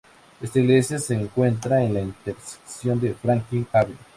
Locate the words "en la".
1.83-2.01